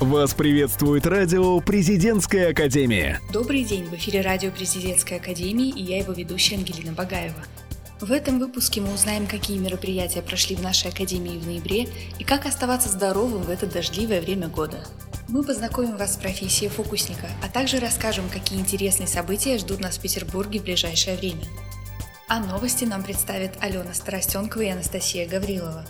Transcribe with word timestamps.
Вас 0.00 0.32
приветствует 0.32 1.06
радио 1.06 1.60
«Президентская 1.60 2.52
академия». 2.52 3.20
Добрый 3.30 3.64
день, 3.64 3.84
в 3.84 3.92
эфире 3.96 4.22
радио 4.22 4.50
«Президентской 4.50 5.18
академии» 5.18 5.68
и 5.68 5.82
я 5.82 5.98
его 5.98 6.14
ведущая 6.14 6.56
Ангелина 6.56 6.92
Багаева. 6.92 7.44
В 8.00 8.10
этом 8.10 8.38
выпуске 8.38 8.80
мы 8.80 8.94
узнаем, 8.94 9.26
какие 9.26 9.58
мероприятия 9.58 10.22
прошли 10.22 10.56
в 10.56 10.62
нашей 10.62 10.88
академии 10.88 11.38
в 11.38 11.46
ноябре 11.46 11.86
и 12.18 12.24
как 12.24 12.46
оставаться 12.46 12.88
здоровым 12.88 13.42
в 13.42 13.50
это 13.50 13.66
дождливое 13.66 14.22
время 14.22 14.48
года. 14.48 14.82
Мы 15.28 15.44
познакомим 15.44 15.98
вас 15.98 16.14
с 16.14 16.16
профессией 16.16 16.70
фокусника, 16.70 17.28
а 17.44 17.50
также 17.50 17.78
расскажем, 17.78 18.24
какие 18.30 18.58
интересные 18.58 19.06
события 19.06 19.58
ждут 19.58 19.80
нас 19.80 19.98
в 19.98 20.00
Петербурге 20.00 20.60
в 20.60 20.64
ближайшее 20.64 21.18
время. 21.18 21.44
А 22.26 22.40
новости 22.40 22.86
нам 22.86 23.02
представят 23.02 23.52
Алена 23.60 23.92
Старостенкова 23.92 24.62
и 24.62 24.68
Анастасия 24.68 25.28
Гаврилова. 25.28 25.84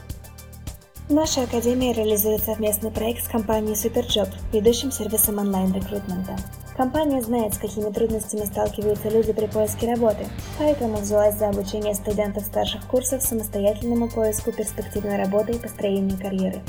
В 1.10 1.12
нашей 1.12 1.42
академии 1.42 1.92
реализует 1.92 2.44
совместный 2.44 2.92
проект 2.92 3.24
с 3.24 3.28
компанией 3.28 3.74
Superjob, 3.74 4.28
ведущим 4.52 4.92
сервисом 4.92 5.38
онлайн-рекрутмента. 5.38 6.36
Компания 6.76 7.20
знает, 7.20 7.52
с 7.52 7.58
какими 7.58 7.90
трудностями 7.90 8.44
сталкиваются 8.44 9.08
люди 9.08 9.32
при 9.32 9.46
поиске 9.46 9.92
работы, 9.92 10.28
поэтому 10.56 10.98
взялась 10.98 11.34
за 11.36 11.48
обучение 11.48 11.96
студентов 11.96 12.44
старших 12.44 12.86
курсов 12.86 13.22
самостоятельному 13.22 14.08
поиску 14.08 14.52
перспективной 14.52 15.16
работы 15.16 15.54
и 15.54 15.58
построению 15.58 16.16
карьеры. 16.16 16.60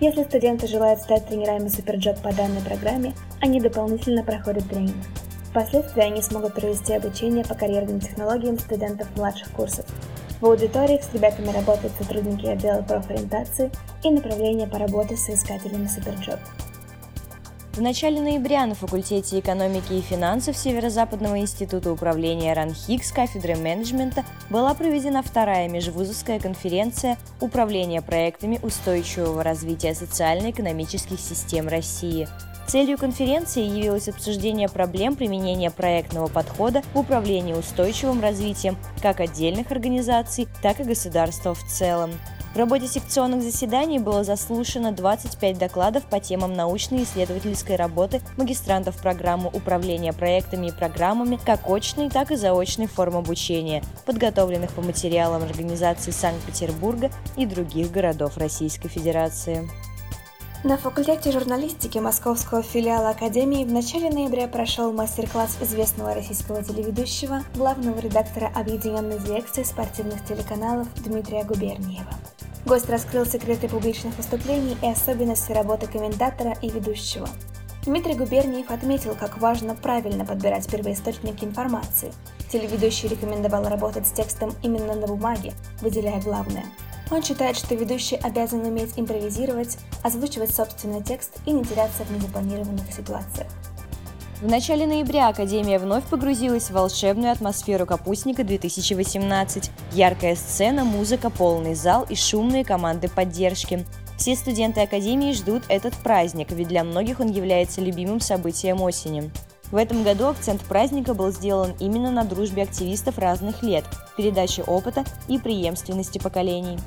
Если 0.00 0.24
студенты 0.24 0.66
желают 0.66 1.00
стать 1.00 1.26
тренерами 1.26 1.68
Superjob 1.68 2.20
по 2.20 2.30
данной 2.34 2.60
программе, 2.60 3.14
они 3.40 3.58
дополнительно 3.58 4.22
проходят 4.22 4.68
тренинг. 4.68 5.02
Впоследствии 5.48 6.02
они 6.02 6.20
смогут 6.20 6.52
провести 6.52 6.92
обучение 6.92 7.42
по 7.42 7.54
карьерным 7.54 8.00
технологиям 8.00 8.58
студентов 8.58 9.08
младших 9.16 9.50
курсов, 9.52 9.86
в 10.40 10.46
аудиториях 10.46 11.02
с 11.02 11.12
ребятами 11.12 11.50
работают 11.50 11.92
сотрудники 11.98 12.46
отдела 12.46 12.82
профориентации 12.82 13.70
и 14.04 14.10
направления 14.10 14.66
по 14.66 14.78
работе 14.78 15.16
с 15.16 15.24
соискателями 15.24 15.86
Суперджоb. 15.86 16.38
В 17.78 17.80
начале 17.80 18.20
ноября 18.20 18.66
на 18.66 18.74
факультете 18.74 19.38
экономики 19.38 19.92
и 19.92 20.00
финансов 20.00 20.56
Северо-Западного 20.56 21.38
института 21.38 21.92
управления 21.92 22.52
РАНХИК 22.52 23.04
с 23.04 23.12
кафедры 23.12 23.54
менеджмента 23.54 24.24
была 24.50 24.74
проведена 24.74 25.22
вторая 25.22 25.68
межвузовская 25.68 26.40
конференция 26.40 27.18
«Управление 27.40 28.02
проектами 28.02 28.58
устойчивого 28.64 29.44
развития 29.44 29.94
социально-экономических 29.94 31.20
систем 31.20 31.68
России», 31.68 32.26
Целью 32.66 32.98
конференции 32.98 33.62
явилось 33.62 34.10
обсуждение 34.10 34.68
проблем 34.68 35.16
применения 35.16 35.70
проектного 35.70 36.26
подхода 36.26 36.82
в 36.92 36.98
управлении 36.98 37.54
устойчивым 37.54 38.20
развитием 38.20 38.76
как 39.00 39.20
отдельных 39.20 39.70
организаций, 39.70 40.48
так 40.60 40.80
и 40.80 40.84
государства 40.84 41.54
в 41.54 41.62
целом. 41.64 42.10
В 42.54 42.56
работе 42.56 42.88
секционных 42.88 43.42
заседаний 43.42 43.98
было 43.98 44.24
заслушано 44.24 44.92
25 44.92 45.58
докладов 45.58 46.04
по 46.04 46.18
темам 46.18 46.54
научной 46.54 47.00
и 47.00 47.04
исследовательской 47.04 47.76
работы 47.76 48.22
магистрантов 48.36 48.96
программы 48.96 49.50
управления 49.52 50.12
проектами 50.12 50.68
и 50.68 50.72
программами 50.72 51.38
как 51.44 51.68
очной, 51.68 52.08
так 52.08 52.32
и 52.32 52.36
заочной 52.36 52.86
форм 52.86 53.16
обучения, 53.16 53.82
подготовленных 54.06 54.72
по 54.72 54.80
материалам 54.80 55.42
организаций 55.42 56.12
Санкт-Петербурга 56.12 57.10
и 57.36 57.46
других 57.46 57.92
городов 57.92 58.38
Российской 58.38 58.88
Федерации. 58.88 59.68
На 60.64 60.76
факультете 60.76 61.30
журналистики 61.30 61.98
Московского 61.98 62.64
филиала 62.64 63.10
Академии 63.10 63.64
в 63.64 63.72
начале 63.72 64.10
ноября 64.10 64.48
прошел 64.48 64.92
мастер-класс 64.92 65.58
известного 65.60 66.14
российского 66.14 66.64
телеведущего, 66.64 67.44
главного 67.54 68.00
редактора 68.00 68.50
Объединенной 68.56 69.20
дирекции 69.20 69.62
спортивных 69.62 70.24
телеканалов 70.24 70.88
Дмитрия 71.04 71.44
Губерниева. 71.44 72.12
Гость 72.66 72.88
раскрыл 72.88 73.24
секреты 73.24 73.68
публичных 73.68 74.16
выступлений 74.16 74.76
и 74.82 74.86
особенности 74.86 75.52
работы 75.52 75.86
комментатора 75.86 76.56
и 76.60 76.68
ведущего. 76.68 77.28
Дмитрий 77.84 78.14
Губерниев 78.14 78.70
отметил, 78.70 79.14
как 79.14 79.38
важно 79.38 79.74
правильно 79.74 80.24
подбирать 80.24 80.68
первоисточники 80.70 81.44
информации. 81.44 82.12
Телеведущий 82.50 83.08
рекомендовал 83.08 83.68
работать 83.68 84.06
с 84.06 84.12
текстом 84.12 84.54
именно 84.62 84.94
на 84.94 85.06
бумаге, 85.06 85.52
выделяя 85.80 86.20
главное– 86.20 86.64
он 87.10 87.22
считает, 87.22 87.56
что 87.56 87.74
ведущий 87.74 88.16
обязан 88.16 88.60
уметь 88.60 88.92
импровизировать, 88.96 89.78
озвучивать 90.02 90.54
собственный 90.54 91.02
текст 91.02 91.38
и 91.46 91.52
не 91.52 91.64
теряться 91.64 92.04
в 92.04 92.10
незапланированных 92.10 92.92
ситуациях. 92.92 93.48
В 94.40 94.48
начале 94.48 94.86
ноября 94.86 95.30
Академия 95.30 95.80
вновь 95.80 96.04
погрузилась 96.04 96.70
в 96.70 96.74
волшебную 96.74 97.32
атмосферу 97.32 97.86
Капустника 97.86 98.44
2018. 98.44 99.68
Яркая 99.94 100.36
сцена, 100.36 100.84
музыка, 100.84 101.28
полный 101.28 101.74
зал 101.74 102.06
и 102.08 102.14
шумные 102.14 102.64
команды 102.64 103.08
поддержки. 103.08 103.84
Все 104.16 104.36
студенты 104.36 104.80
Академии 104.80 105.32
ждут 105.32 105.64
этот 105.68 105.94
праздник, 105.96 106.52
ведь 106.52 106.68
для 106.68 106.84
многих 106.84 107.18
он 107.18 107.32
является 107.32 107.80
любимым 107.80 108.20
событием 108.20 108.80
осени. 108.80 109.28
В 109.72 109.76
этом 109.76 110.04
году 110.04 110.28
акцент 110.28 110.62
праздника 110.62 111.14
был 111.14 111.32
сделан 111.32 111.74
именно 111.80 112.12
на 112.12 112.22
дружбе 112.22 112.62
активистов 112.62 113.18
разных 113.18 113.64
лет, 113.64 113.84
передаче 114.16 114.62
опыта 114.62 115.04
и 115.26 115.38
преемственности 115.38 116.18
поколений. 116.18 116.78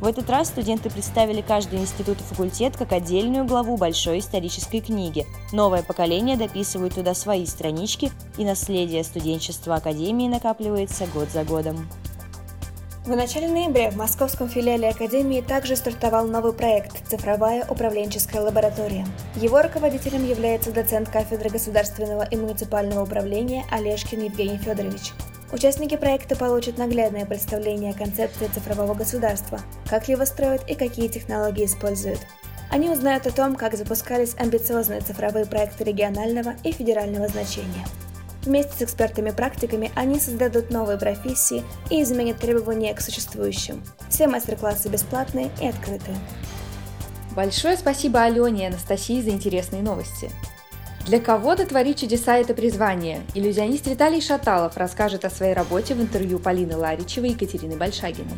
В 0.00 0.06
этот 0.06 0.30
раз 0.30 0.48
студенты 0.48 0.90
представили 0.90 1.40
каждый 1.40 1.80
институт 1.80 2.20
и 2.20 2.22
факультет 2.22 2.76
как 2.76 2.92
отдельную 2.92 3.44
главу 3.44 3.76
большой 3.76 4.20
исторической 4.20 4.80
книги. 4.80 5.26
Новое 5.52 5.82
поколение 5.82 6.36
дописывает 6.36 6.94
туда 6.94 7.14
свои 7.14 7.46
странички, 7.46 8.12
и 8.36 8.44
наследие 8.44 9.02
студенчества 9.02 9.76
Академии 9.76 10.28
накапливается 10.28 11.06
год 11.06 11.28
за 11.30 11.42
годом. 11.42 11.88
В 13.08 13.16
начале 13.16 13.48
ноября 13.48 13.90
в 13.90 13.96
московском 13.96 14.50
филиале 14.50 14.90
Академии 14.90 15.40
также 15.40 15.76
стартовал 15.76 16.26
новый 16.26 16.52
проект 16.52 17.08
«Цифровая 17.08 17.66
управленческая 17.68 18.42
лаборатория». 18.42 19.06
Его 19.34 19.62
руководителем 19.62 20.28
является 20.28 20.72
доцент 20.72 21.08
кафедры 21.08 21.48
государственного 21.48 22.22
и 22.28 22.36
муниципального 22.36 23.02
управления 23.02 23.64
Олешкин 23.70 24.24
Евгений 24.24 24.58
Федорович. 24.58 25.14
Участники 25.50 25.96
проекта 25.96 26.36
получат 26.36 26.76
наглядное 26.76 27.24
представление 27.24 27.92
о 27.92 27.96
концепции 27.96 28.50
цифрового 28.52 28.92
государства, 28.92 29.60
как 29.88 30.08
его 30.08 30.26
строят 30.26 30.68
и 30.68 30.74
какие 30.74 31.08
технологии 31.08 31.64
используют. 31.64 32.20
Они 32.70 32.90
узнают 32.90 33.26
о 33.26 33.32
том, 33.32 33.56
как 33.56 33.74
запускались 33.74 34.34
амбициозные 34.38 35.00
цифровые 35.00 35.46
проекты 35.46 35.84
регионального 35.84 36.54
и 36.64 36.72
федерального 36.72 37.28
значения. 37.28 37.86
Вместе 38.42 38.72
с 38.74 38.82
экспертами-практиками 38.82 39.90
они 39.94 40.20
создадут 40.20 40.70
новые 40.70 40.98
профессии 40.98 41.64
и 41.90 42.02
изменят 42.02 42.38
требования 42.38 42.92
к 42.94 43.00
существующим. 43.00 43.82
Все 44.10 44.28
мастер-классы 44.28 44.90
бесплатные 44.90 45.50
и 45.62 45.66
открытые. 45.66 46.16
Большое 47.34 47.76
спасибо 47.78 48.22
Алене 48.22 48.64
и 48.64 48.66
Анастасии 48.66 49.22
за 49.22 49.30
интересные 49.30 49.82
новости. 49.82 50.30
Для 51.08 51.20
кого-то 51.20 51.64
творить 51.64 52.00
чудеса– 52.00 52.36
это 52.38 52.52
призвание. 52.52 53.22
Иллюзионист 53.34 53.86
Виталий 53.86 54.20
Шаталов 54.20 54.76
расскажет 54.76 55.24
о 55.24 55.30
своей 55.30 55.54
работе 55.54 55.94
в 55.94 56.02
интервью 56.02 56.38
Полины 56.38 56.76
Ларичевой 56.76 57.30
и 57.30 57.32
Екатерины 57.32 57.78
Большагиной. 57.78 58.34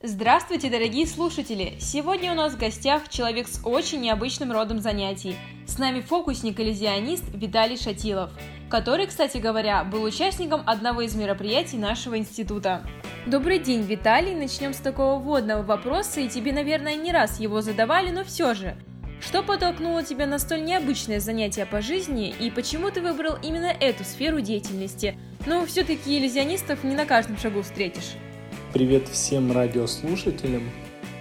Здравствуйте, 0.00 0.70
дорогие 0.70 1.08
слушатели! 1.08 1.76
Сегодня 1.80 2.30
у 2.30 2.36
нас 2.36 2.52
в 2.52 2.56
гостях 2.56 3.08
человек 3.08 3.48
с 3.48 3.60
очень 3.64 4.02
необычным 4.02 4.52
родом 4.52 4.78
занятий. 4.78 5.34
С 5.66 5.76
нами 5.76 6.02
фокусник-иллюзионист 6.02 7.24
Виталий 7.34 7.78
Шатилов, 7.78 8.30
который, 8.70 9.08
кстати 9.08 9.38
говоря, 9.38 9.82
был 9.82 10.04
участником 10.04 10.62
одного 10.66 11.00
из 11.00 11.16
мероприятий 11.16 11.78
нашего 11.78 12.16
института. 12.16 12.82
Добрый 13.26 13.58
день, 13.58 13.82
Виталий! 13.82 14.36
Начнем 14.36 14.72
с 14.72 14.76
такого 14.76 15.18
вводного 15.18 15.64
вопроса, 15.64 16.20
и 16.20 16.28
тебе, 16.28 16.52
наверное, 16.52 16.94
не 16.94 17.10
раз 17.10 17.40
его 17.40 17.60
задавали, 17.60 18.12
но 18.12 18.22
все 18.22 18.54
же. 18.54 18.76
Что 19.26 19.42
подтолкнуло 19.42 20.04
тебя 20.04 20.26
на 20.26 20.38
столь 20.38 20.64
необычное 20.64 21.18
занятие 21.18 21.64
по 21.64 21.80
жизни, 21.80 22.34
и 22.38 22.50
почему 22.50 22.90
ты 22.90 23.00
выбрал 23.00 23.36
именно 23.42 23.72
эту 23.80 24.04
сферу 24.04 24.40
деятельности? 24.40 25.16
Ну, 25.46 25.64
все-таки 25.64 26.18
иллюзионистов 26.18 26.84
не 26.84 26.94
на 26.94 27.06
каждом 27.06 27.38
шагу 27.38 27.62
встретишь. 27.62 28.12
Привет 28.74 29.08
всем 29.08 29.50
радиослушателям. 29.50 30.70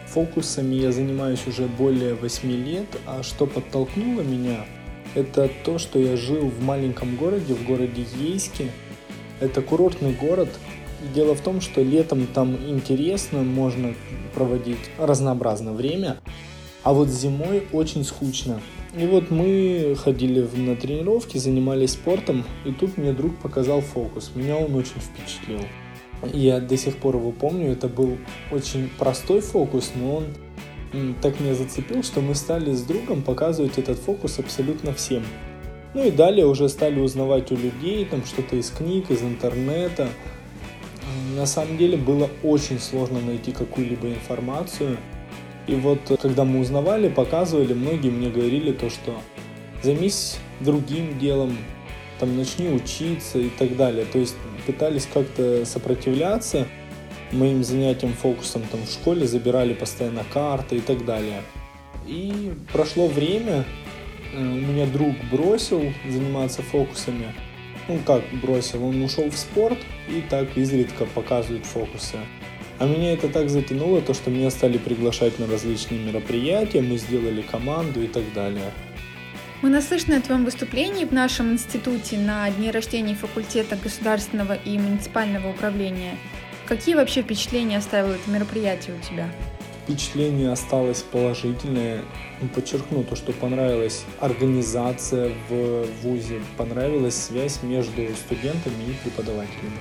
Фокусами 0.08 0.76
я 0.76 0.92
занимаюсь 0.92 1.48
уже 1.48 1.64
более 1.66 2.14
8 2.14 2.52
лет, 2.52 2.88
а 3.08 3.24
что 3.24 3.48
подтолкнуло 3.48 4.22
меня, 4.22 4.66
это 5.16 5.50
то, 5.64 5.80
что 5.80 5.98
я 5.98 6.18
жил 6.18 6.50
в 6.50 6.62
маленьком 6.62 7.16
городе, 7.16 7.54
в 7.54 7.66
городе 7.66 8.06
Ейске. 8.20 8.70
Это 9.40 9.62
курортный 9.62 10.14
город. 10.14 10.50
Дело 11.16 11.36
в 11.36 11.42
том, 11.42 11.62
что 11.62 11.82
летом 11.82 12.28
там 12.28 12.56
интересно, 12.68 13.44
можно 13.44 13.96
проводить 14.34 14.92
разнообразное 14.98 15.74
время, 15.74 16.18
а 16.84 16.94
вот 16.94 17.10
зимой 17.10 17.68
очень 17.72 18.04
скучно. 18.04 18.62
И 18.96 19.08
вот 19.08 19.32
мы 19.32 19.96
ходили 19.98 20.48
на 20.56 20.76
тренировки, 20.76 21.38
занимались 21.38 21.92
спортом, 21.92 22.44
и 22.64 22.72
тут 22.72 22.98
мне 22.98 23.12
друг 23.12 23.36
показал 23.38 23.82
фокус. 23.82 24.32
Меня 24.36 24.58
он 24.58 24.76
очень 24.76 25.00
впечатлил. 25.00 25.62
Я 26.32 26.60
до 26.60 26.78
сих 26.78 26.98
пор 26.98 27.16
его 27.16 27.32
помню, 27.32 27.72
это 27.72 27.88
был 27.88 28.18
очень 28.52 28.90
простой 29.00 29.42
фокус, 29.42 29.92
но 29.96 30.18
он 30.18 31.16
так 31.22 31.40
меня 31.40 31.56
зацепил, 31.56 32.04
что 32.04 32.22
мы 32.22 32.36
стали 32.36 32.72
с 32.72 32.84
другом 32.84 33.24
показывать 33.24 33.78
этот 33.78 33.98
фокус 33.98 34.38
абсолютно 34.38 34.94
всем. 34.94 35.24
Ну 35.96 36.06
и 36.06 36.12
далее 36.12 36.46
уже 36.46 36.70
стали 36.70 37.00
узнавать 37.00 37.52
у 37.52 37.56
людей, 37.56 38.06
там 38.06 38.24
что-то 38.26 38.56
из 38.56 38.70
книг, 38.70 39.10
из 39.10 39.22
интернета. 39.22 40.08
На 41.36 41.46
самом 41.46 41.78
деле 41.78 41.98
было 41.98 42.30
очень 42.44 42.80
сложно 42.80 43.20
найти 43.20 43.52
какую-либо 43.52 44.08
информацию. 44.08 44.98
И 45.68 45.76
вот 45.76 46.00
когда 46.22 46.44
мы 46.44 46.60
узнавали, 46.60 47.08
показывали, 47.10 47.74
многие 47.74 48.10
мне 48.10 48.30
говорили 48.30 48.72
то, 48.72 48.90
что 48.90 49.16
займись 49.82 50.38
другим 50.60 51.18
делом, 51.20 51.58
там 52.20 52.38
начни 52.38 52.70
учиться 52.70 53.40
и 53.40 53.50
так 53.50 53.76
далее. 53.76 54.06
То 54.06 54.20
есть 54.20 54.36
пытались 54.66 55.08
как-то 55.12 55.66
сопротивляться 55.66 56.68
моим 57.32 57.64
занятиям 57.64 58.14
фокусом 58.14 58.64
там 58.72 58.82
в 58.86 58.90
школе, 58.90 59.26
забирали 59.26 59.74
постоянно 59.74 60.24
карты 60.34 60.78
и 60.78 60.82
так 60.82 61.06
далее. 61.06 61.42
И 62.06 62.54
прошло 62.72 63.08
время, 63.08 63.66
э, 64.34 64.40
у 64.40 64.44
меня 64.44 64.86
друг 64.86 65.16
бросил 65.32 65.82
заниматься 66.10 66.62
фокусами. 66.62 67.34
Ну 67.88 68.00
как 68.06 68.24
бросил, 68.42 68.86
он 68.86 69.02
ушел 69.02 69.30
в 69.30 69.38
спорт 69.38 69.78
и 70.08 70.22
так 70.30 70.58
изредка 70.58 71.06
показывает 71.06 71.66
фокусы. 71.66 72.18
А 72.80 72.86
меня 72.86 73.14
это 73.14 73.30
так 73.30 73.50
затянуло, 73.50 74.02
то 74.02 74.14
что 74.14 74.30
меня 74.30 74.50
стали 74.50 74.78
приглашать 74.78 75.40
на 75.40 75.48
различные 75.48 76.00
мероприятия, 76.00 76.82
мы 76.82 76.98
сделали 76.98 77.42
команду 77.42 78.02
и 78.02 78.08
так 78.08 78.24
далее. 78.34 78.72
Мы 79.62 79.70
наслышаны 79.70 80.16
о 80.16 80.22
твоем 80.22 80.44
выступлении 80.44 81.06
в 81.06 81.14
нашем 81.14 81.54
институте 81.54 82.18
на 82.18 82.50
дне 82.50 82.72
рождения 82.72 83.16
факультета 83.16 83.78
государственного 83.82 84.54
и 84.54 84.78
муниципального 84.78 85.52
управления. 85.52 86.18
Какие 86.66 86.96
вообще 86.96 87.22
впечатления 87.22 87.78
оставило 87.78 88.14
это 88.14 88.30
мероприятие 88.30 88.96
у 88.96 89.00
тебя? 89.00 89.30
Впечатление 89.84 90.52
осталось 90.52 91.02
положительное. 91.04 92.02
Ну, 92.42 92.48
подчеркну 92.50 93.04
то, 93.04 93.16
что 93.16 93.32
понравилась 93.34 94.04
организация 94.20 95.32
в 95.50 95.86
ВУЗе, 96.02 96.42
понравилась 96.58 97.16
связь 97.16 97.62
между 97.64 98.02
студентами 98.16 98.84
и 98.90 98.94
преподавателями. 99.04 99.78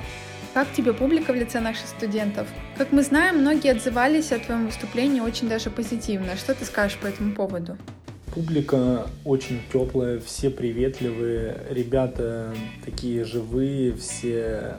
Как 0.55 0.71
тебе 0.75 0.93
публика 0.93 1.33
в 1.33 1.35
лице 1.35 1.61
наших 1.61 1.87
студентов? 1.87 2.47
Как 2.77 2.93
мы 2.93 3.03
знаем, 3.03 3.39
многие 3.39 3.73
отзывались 3.73 4.33
о 4.33 4.39
твоем 4.39 4.67
выступлении 4.67 5.21
очень 5.21 5.49
даже 5.49 5.71
позитивно. 5.71 6.37
Что 6.37 6.55
ты 6.55 6.67
скажешь 6.67 6.99
по 6.99 7.07
этому 7.07 7.35
поводу? 7.35 7.79
Публика 8.35 9.07
очень 9.25 9.63
теплая, 9.73 10.21
все 10.21 10.51
приветливые, 10.51 11.57
ребята 11.71 12.55
такие 12.85 13.25
живые, 13.25 13.95
все 13.95 14.77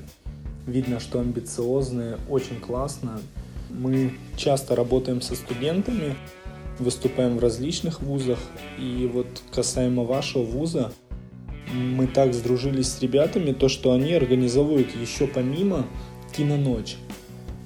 видно, 0.67 0.99
что 0.99 1.19
амбициозные, 1.19 2.17
очень 2.29 2.59
классно. 2.59 3.19
Мы 3.71 4.13
часто 4.37 4.75
работаем 4.75 5.21
со 5.21 5.35
студентами, 5.35 6.15
выступаем 6.77 7.37
в 7.37 7.39
различных 7.39 8.01
вузах, 8.01 8.39
и 8.77 9.09
вот 9.11 9.27
касаемо 9.51 10.03
вашего 10.03 10.43
вуза, 10.43 10.91
мы 11.73 12.07
так 12.07 12.33
сдружились 12.33 12.87
с 12.87 13.01
ребятами, 13.01 13.51
то 13.51 13.69
что 13.69 13.93
они 13.93 14.13
организовывают 14.13 14.95
еще 14.95 15.27
помимо 15.27 15.85
киноночь. 16.35 16.97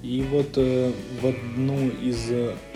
И 0.04 0.24
вот 0.31 0.54
э, 0.56 0.92
в 1.21 1.27
одну 1.27 1.89
из 1.89 2.31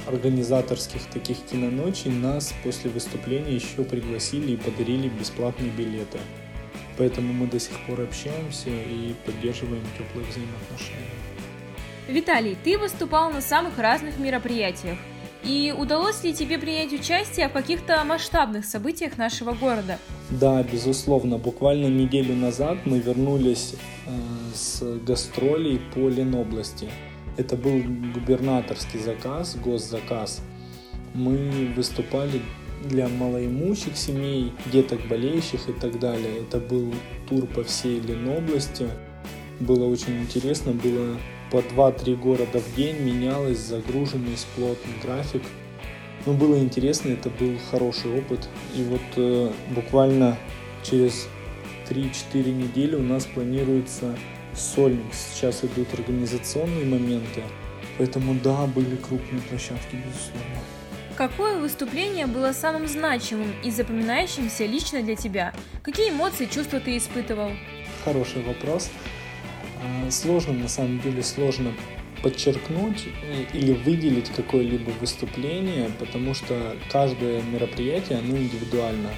организаторских 0.07 1.05
таких 1.13 1.37
киноночей 1.49 2.11
нас 2.11 2.53
после 2.63 2.89
выступления 2.89 3.55
еще 3.55 3.83
пригласили 3.83 4.53
и 4.53 4.57
подарили 4.57 5.07
бесплатные 5.07 5.71
билеты. 5.71 6.19
Поэтому 6.97 7.33
мы 7.33 7.47
до 7.47 7.59
сих 7.59 7.79
пор 7.85 8.01
общаемся 8.01 8.69
и 8.69 9.13
поддерживаем 9.25 9.83
теплые 9.97 10.27
взаимоотношения. 10.27 11.21
Виталий, 12.07 12.57
ты 12.63 12.77
выступал 12.77 13.31
на 13.31 13.41
самых 13.41 13.77
разных 13.77 14.17
мероприятиях. 14.17 14.97
И 15.43 15.73
удалось 15.75 16.23
ли 16.23 16.33
тебе 16.33 16.59
принять 16.59 16.93
участие 16.93 17.49
в 17.49 17.53
каких-то 17.53 18.03
масштабных 18.03 18.65
событиях 18.65 19.17
нашего 19.17 19.53
города? 19.53 19.97
Да, 20.29 20.61
безусловно. 20.63 21.37
Буквально 21.37 21.87
неделю 21.87 22.35
назад 22.35 22.77
мы 22.85 22.99
вернулись 22.99 23.75
э, 24.05 24.11
с 24.53 24.83
гастролей 24.99 25.81
по 25.95 26.09
Ленобласти. 26.09 26.89
Это 27.37 27.55
был 27.55 27.81
губернаторский 28.13 28.99
заказ, 28.99 29.55
госзаказ. 29.55 30.41
Мы 31.15 31.73
выступали 31.75 32.41
для 32.85 33.07
малоимущих 33.07 33.97
семей, 33.97 34.53
деток 34.71 35.07
болеющих 35.07 35.69
и 35.69 35.73
так 35.73 35.99
далее. 35.99 36.41
Это 36.41 36.59
был 36.59 36.93
тур 37.27 37.47
по 37.47 37.63
всей 37.63 37.99
Ленобласти. 37.99 38.87
Было 39.59 39.85
очень 39.85 40.21
интересно, 40.21 40.71
было 40.71 41.17
по 41.51 41.57
2-3 41.57 42.15
города 42.15 42.59
в 42.59 42.75
день, 42.75 42.99
менялось, 43.01 43.59
загруженный, 43.59 44.37
плотный 44.55 44.93
график. 45.03 45.43
Но 46.25 46.33
было 46.33 46.57
интересно, 46.57 47.09
это 47.09 47.29
был 47.29 47.57
хороший 47.69 48.19
опыт. 48.19 48.47
И 48.75 48.83
вот 48.83 49.01
э, 49.17 49.51
буквально 49.75 50.37
через 50.83 51.27
3-4 51.89 52.51
недели 52.51 52.95
у 52.95 53.03
нас 53.03 53.25
планируется 53.25 54.15
сольник. 54.55 55.13
Сейчас 55.13 55.63
идут 55.63 55.93
организационные 55.93 56.85
моменты. 56.85 57.43
Поэтому 57.97 58.35
да, 58.35 58.65
были 58.67 58.95
крупные 58.95 59.41
площадки, 59.41 59.95
безусловно. 59.95 60.61
Какое 61.17 61.59
выступление 61.59 62.25
было 62.25 62.53
самым 62.53 62.87
значимым 62.87 63.53
и 63.63 63.69
запоминающимся 63.69 64.65
лично 64.65 65.03
для 65.03 65.15
тебя? 65.15 65.53
Какие 65.83 66.11
эмоции, 66.11 66.45
чувства 66.45 66.79
ты 66.79 66.97
испытывал? 66.97 67.51
Хороший 68.05 68.41
вопрос. 68.43 68.89
А, 69.81 70.11
сложно, 70.11 70.53
на 70.53 70.67
самом 70.67 70.99
деле, 70.99 71.23
сложно 71.23 71.73
подчеркнуть 72.21 73.07
э, 73.23 73.45
или 73.57 73.73
выделить 73.73 74.29
какое-либо 74.29 74.91
выступление, 74.99 75.89
потому 75.99 76.33
что 76.33 76.75
каждое 76.91 77.41
мероприятие, 77.41 78.19
оно 78.19 78.37
индивидуально. 78.37 79.09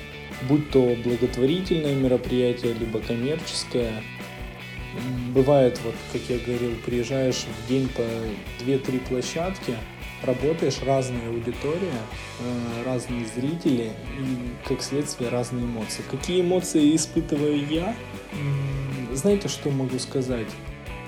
Будь 0.48 0.69
то 0.71 0.95
благотворительное 1.04 1.95
мероприятие, 1.95 2.74
либо 2.74 3.00
коммерческое, 3.00 4.04
бывает, 5.33 5.80
вот, 5.83 5.95
как 6.12 6.21
я 6.30 6.38
говорил, 6.38 6.75
приезжаешь 6.86 7.45
в 7.45 7.69
день 7.69 7.89
по 7.89 8.01
2-3 8.63 9.00
площадки, 9.07 9.75
работаешь, 10.24 10.80
разная 10.86 11.27
аудитория, 11.30 12.00
э, 12.39 12.83
разные 12.86 13.25
зрители 13.36 13.92
и, 14.18 14.68
как 14.68 14.81
следствие, 14.81 15.30
разные 15.30 15.66
эмоции. 15.66 16.04
Какие 16.09 16.42
эмоции 16.42 16.95
испытываю 16.95 17.66
я? 17.68 17.95
Знаете, 19.13 19.48
что 19.48 19.69
могу 19.69 20.00
сказать? 20.00 20.48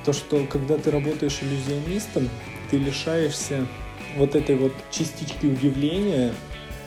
То, 0.06 0.14
что 0.14 0.46
когда 0.46 0.78
ты 0.78 0.92
работаешь 0.92 1.40
иллюзионистом, 1.42 2.30
ты 2.70 2.78
лишаешься 2.78 3.66
вот 4.18 4.36
этой 4.36 4.56
вот 4.56 4.74
частички 4.92 5.48
удивления, 5.48 6.32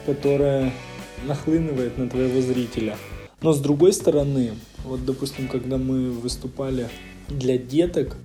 которая 0.06 0.72
нахлынывает 1.26 1.98
на 1.98 2.08
твоего 2.08 2.40
зрителя. 2.40 2.96
Но 3.42 3.52
с 3.52 3.60
другой 3.60 3.92
стороны, 3.92 4.52
вот, 4.84 5.04
допустим, 5.04 5.48
когда 5.48 5.76
мы 5.76 6.10
выступали 6.10 6.88
для 7.28 7.58
деток, 7.58 8.16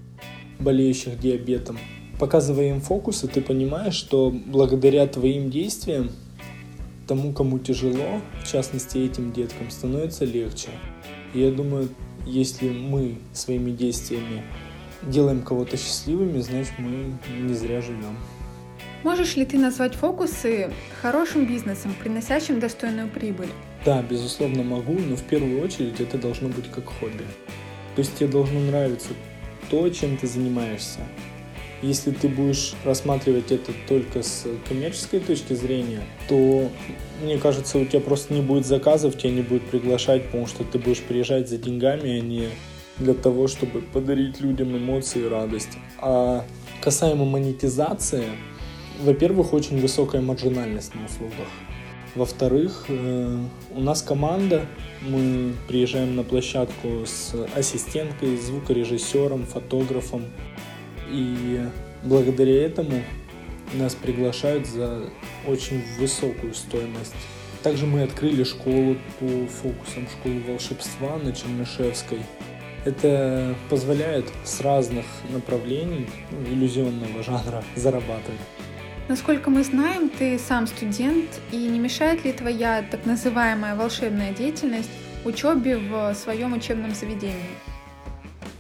болеющих 0.59 1.19
диабетом, 1.19 1.79
показывая 2.19 2.69
им 2.69 2.79
фокусы, 2.79 3.27
ты 3.27 3.41
понимаешь, 3.41 3.95
что 3.95 4.31
благодаря 4.45 5.07
твоим 5.07 5.49
действиям 5.49 6.11
тому, 7.07 7.33
кому 7.33 7.59
тяжело, 7.59 8.21
в 8.43 8.51
частности 8.51 8.99
этим 8.99 9.33
деткам, 9.33 9.71
становится 9.71 10.25
легче. 10.25 10.69
И 11.33 11.41
я 11.41 11.51
думаю, 11.51 11.89
если 12.25 12.69
мы 12.69 13.17
своими 13.33 13.71
действиями 13.71 14.43
делаем 15.03 15.41
кого-то 15.41 15.77
счастливыми, 15.77 16.39
значит 16.39 16.73
мы 16.77 17.13
не 17.39 17.53
зря 17.53 17.81
живем. 17.81 18.17
Можешь 19.03 19.35
ли 19.35 19.45
ты 19.45 19.57
назвать 19.57 19.95
фокусы 19.95 20.71
хорошим 21.01 21.45
бизнесом, 21.45 21.93
приносящим 21.99 22.59
достойную 22.59 23.09
прибыль? 23.09 23.49
Да, 23.83 24.01
безусловно 24.01 24.63
могу, 24.63 24.93
но 24.93 25.17
в 25.17 25.23
первую 25.23 25.61
очередь 25.61 25.99
это 25.99 26.17
должно 26.17 26.47
быть 26.47 26.71
как 26.71 26.85
хобби. 26.85 27.25
То 27.95 27.99
есть 27.99 28.15
тебе 28.15 28.29
должно 28.29 28.61
нравиться 28.61 29.09
то, 29.69 29.89
чем 29.89 30.17
ты 30.17 30.25
занимаешься. 30.25 30.99
Если 31.83 32.11
ты 32.11 32.29
будешь 32.29 32.75
рассматривать 32.85 33.51
это 33.51 33.73
только 33.89 34.23
с 34.23 34.47
коммерческой 34.69 35.19
точки 35.19 35.51
зрения, 35.53 36.01
то, 36.29 36.69
мне 37.21 37.37
кажется, 37.37 37.77
у 37.77 37.85
тебя 37.85 37.99
просто 37.99 38.33
не 38.33 38.41
будет 38.41 38.65
заказов, 38.65 39.17
тебя 39.17 39.31
не 39.31 39.41
будут 39.41 39.63
приглашать, 39.63 40.25
потому 40.27 40.47
что 40.47 40.63
ты 40.63 40.79
будешь 40.79 41.01
приезжать 41.01 41.49
за 41.49 41.57
деньгами, 41.57 42.17
а 42.17 42.21
не 42.21 42.47
для 42.97 43.13
того, 43.13 43.47
чтобы 43.47 43.81
подарить 43.81 44.39
людям 44.39 44.77
эмоции 44.77 45.25
и 45.25 45.27
радость. 45.27 45.77
А 45.99 46.45
касаемо 46.81 47.25
монетизации, 47.25 48.23
во-первых, 49.01 49.51
очень 49.51 49.81
высокая 49.81 50.21
маржинальность 50.21 50.95
на 50.95 51.05
услугах. 51.05 51.47
Во-вторых, 52.15 52.85
э, 52.89 53.37
у 53.75 53.79
нас 53.79 54.03
команда, 54.03 54.67
мы 55.01 55.53
приезжаем 55.67 56.15
на 56.15 56.23
площадку 56.23 57.05
с 57.05 57.33
ассистенткой, 57.55 58.37
звукорежиссером, 58.37 59.45
фотографом. 59.45 60.25
И 61.13 61.61
благодаря 62.03 62.65
этому 62.65 63.03
нас 63.73 63.93
приглашают 63.93 64.65
за 64.67 65.09
очень 65.47 65.83
высокую 65.99 66.53
стоимость. 66.55 67.13
Также 67.61 67.85
мы 67.85 68.01
открыли 68.01 68.43
школу 68.43 68.97
по 69.19 69.27
фокусам, 69.47 70.07
школу 70.09 70.39
волшебства 70.47 71.17
на 71.17 71.31
Чернышевской. 71.31 72.19
Это 72.83 73.55
позволяет 73.69 74.25
с 74.43 74.59
разных 74.59 75.05
направлений 75.29 76.09
ну, 76.31 76.51
иллюзионного 76.51 77.23
жанра 77.23 77.63
зарабатывать. 77.75 78.41
Насколько 79.07 79.49
мы 79.49 79.63
знаем, 79.63 80.09
ты 80.09 80.39
сам 80.39 80.65
студент, 80.65 81.29
и 81.51 81.57
не 81.57 81.79
мешает 81.79 82.25
ли 82.25 82.33
твоя 82.33 82.83
так 82.89 83.05
называемая 83.05 83.75
волшебная 83.75 84.33
деятельность 84.33 84.89
учебе 85.23 85.77
в 85.77 86.13
своем 86.15 86.53
учебном 86.53 86.93
заведении? 86.95 87.55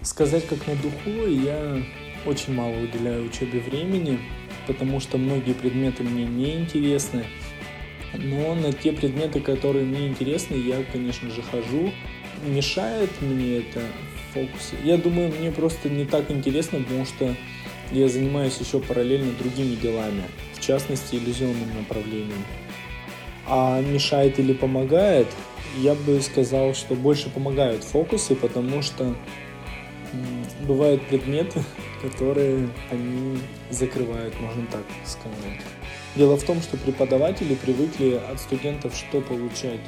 Сказать 0.01 0.45
как 0.47 0.65
на 0.67 0.75
духу, 0.75 1.27
я 1.27 1.81
очень 2.25 2.53
мало 2.53 2.75
уделяю 2.77 3.25
учебе 3.25 3.59
времени. 3.59 4.19
потому 4.65 4.99
что 5.01 5.17
многие 5.17 5.53
предметы 5.53 6.03
мне 6.03 6.23
не 6.23 6.55
интересны. 6.55 7.25
Но 8.13 8.55
на 8.55 8.71
те 8.71 8.93
предметы, 8.93 9.41
которые 9.41 9.85
мне 9.85 10.07
интересны, 10.07 10.55
я, 10.55 10.83
конечно 10.91 11.29
же, 11.29 11.41
хожу. 11.41 11.91
Мешает 12.45 13.09
мне 13.21 13.57
это 13.57 13.81
фокусы? 14.33 14.75
Я 14.83 14.97
думаю, 14.97 15.33
мне 15.37 15.51
просто 15.51 15.89
не 15.89 16.05
так 16.05 16.29
интересно, 16.31 16.79
потому 16.79 17.05
что 17.05 17.35
я 17.91 18.07
занимаюсь 18.07 18.57
еще 18.57 18.79
параллельно 18.79 19.31
другими 19.33 19.75
делами, 19.75 20.23
в 20.53 20.61
частности, 20.61 21.15
иллюзионным 21.15 21.75
направлением. 21.77 22.43
А 23.47 23.81
мешает 23.81 24.39
или 24.39 24.53
помогает? 24.53 25.27
Я 25.77 25.95
бы 25.95 26.21
сказал, 26.21 26.73
что 26.75 26.95
больше 26.95 27.29
помогают 27.29 27.83
фокусы, 27.83 28.35
потому 28.35 28.81
что 28.81 29.15
бывают 30.61 31.05
предметы, 31.07 31.63
которые 32.03 32.69
они 32.91 33.39
закрывают, 33.71 34.39
можно 34.39 34.67
так 34.67 34.83
сказать. 35.05 35.61
Дело 36.15 36.37
в 36.37 36.43
том, 36.43 36.61
что 36.61 36.77
преподаватели 36.77 37.55
привыкли 37.55 38.21
от 38.29 38.39
студентов 38.39 38.93
что 38.95 39.21
получать. 39.21 39.79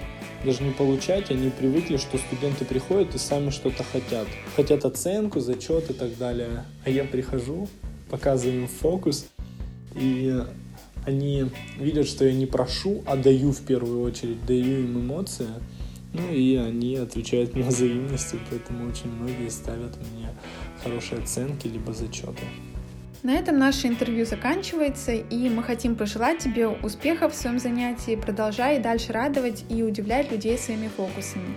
Даже 0.43 0.63
не 0.63 0.71
получать, 0.71 1.29
они 1.29 1.49
привыкли, 1.49 1.97
что 1.97 2.17
студенты 2.17 2.65
приходят 2.65 3.13
и 3.15 3.17
сами 3.17 3.49
что-то 3.49 3.83
хотят. 3.83 4.27
Хотят 4.55 4.85
оценку, 4.85 5.39
зачет 5.39 5.89
и 5.89 5.93
так 5.93 6.17
далее. 6.17 6.65
А 6.83 6.89
я 6.89 7.03
прихожу, 7.03 7.67
показываю 8.09 8.61
им 8.61 8.67
фокус, 8.67 9.27
и 9.93 10.33
они 11.05 11.51
видят, 11.77 12.07
что 12.07 12.25
я 12.25 12.33
не 12.33 12.45
прошу, 12.45 13.03
а 13.05 13.15
даю 13.15 13.51
в 13.51 13.61
первую 13.61 14.01
очередь, 14.01 14.43
даю 14.45 14.83
им 14.83 14.99
эмоции. 14.99 15.47
Ну 16.17 16.31
и 16.31 16.55
они 16.55 16.95
отвечают 16.95 17.55
мне 17.55 17.63
взаимностью, 17.67 18.39
поэтому 18.49 18.87
очень 18.87 19.11
многие 19.11 19.49
ставят 19.49 19.97
мне 19.97 20.29
хорошие 20.83 21.21
оценки 21.21 21.67
либо 21.67 21.93
зачеты. 21.93 22.43
На 23.23 23.33
этом 23.33 23.57
наше 23.57 23.87
интервью 23.87 24.25
заканчивается, 24.25 25.11
и 25.11 25.49
мы 25.49 25.63
хотим 25.63 25.95
пожелать 25.95 26.37
тебе 26.37 26.67
успехов 26.67 27.33
в 27.33 27.35
своем 27.35 27.59
занятии, 27.59 28.15
продолжай 28.15 28.79
дальше 28.79 29.13
радовать 29.13 29.65
и 29.67 29.81
удивлять 29.81 30.31
людей 30.31 30.57
своими 30.57 30.89
фокусами. 30.89 31.55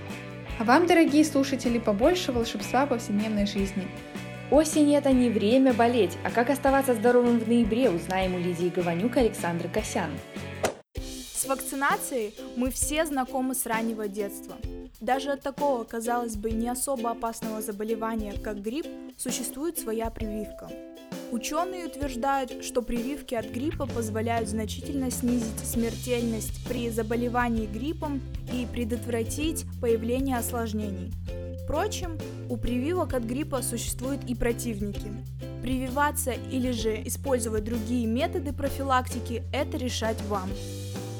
А 0.58 0.64
вам, 0.64 0.86
дорогие 0.86 1.24
слушатели, 1.24 1.78
побольше 1.78 2.32
волшебства 2.32 2.86
повседневной 2.86 3.46
жизни. 3.46 3.86
Осень– 4.50 4.94
это 4.96 5.12
не 5.12 5.28
время 5.28 5.74
болеть, 5.74 6.16
а 6.24 6.30
как 6.30 6.48
оставаться 6.48 6.94
здоровым 6.94 7.38
в 7.38 7.46
ноябре, 7.46 7.90
узнаем 7.90 8.34
у 8.34 8.38
Лидии 8.38 8.72
Гованюк 8.74 9.16
и 9.18 9.20
Александры 9.20 9.68
Косян. 9.68 10.10
Вакцинацией 11.48 12.34
мы 12.56 12.70
все 12.70 13.06
знакомы 13.06 13.54
с 13.54 13.64
раннего 13.66 14.06
детства. 14.06 14.56
Даже 15.00 15.32
от 15.32 15.42
такого, 15.42 15.84
казалось 15.84 16.36
бы, 16.36 16.50
не 16.50 16.68
особо 16.68 17.10
опасного 17.10 17.62
заболевания, 17.62 18.34
как 18.34 18.60
грипп, 18.60 18.86
существует 19.16 19.78
своя 19.78 20.10
прививка– 20.10 20.70
Ученые 21.30 21.86
утверждают, 21.86 22.64
что 22.64 22.80
прививки 22.80 23.34
от 23.34 23.50
гриппа 23.50 23.86
позволяют 23.86 24.48
значительно 24.48 25.10
снизить 25.10 25.58
смертельность 25.62 26.66
при 26.66 26.88
заболевании 26.88 27.66
гриппом 27.66 28.22
и 28.50 28.66
предотвратить 28.72 29.66
появление 29.78 30.38
осложнений. 30.38 31.12
Впрочем, 31.64 32.18
у 32.48 32.56
прививок 32.56 33.12
от 33.12 33.24
гриппа 33.24 33.60
существуют 33.60 34.24
и 34.24 34.34
противники. 34.34 35.12
Прививаться 35.60 36.32
или 36.32 36.70
же 36.70 37.02
использовать 37.04 37.64
другие 37.64 38.06
методы 38.06 38.54
профилактики– 38.54 39.42
это 39.52 39.76
решать 39.76 40.20
вам. 40.28 40.48